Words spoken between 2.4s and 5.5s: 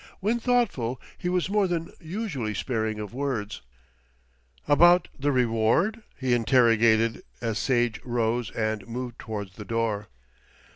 sparing of words. "About the